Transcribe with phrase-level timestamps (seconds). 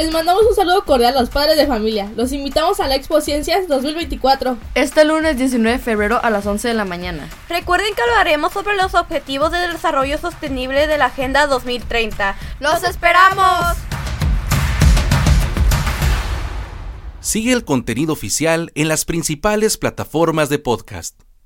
[0.00, 2.10] Les mandamos un saludo cordial a los padres de familia.
[2.16, 4.56] Los invitamos a la Expo Ciencias 2024.
[4.74, 7.28] Este lunes 19 de febrero a las 11 de la mañana.
[7.50, 12.34] Recuerden que hablaremos sobre los objetivos de desarrollo sostenible de la Agenda 2030.
[12.60, 13.76] ¡Los esperamos!
[17.20, 21.29] Sigue el contenido oficial en las principales plataformas de podcast.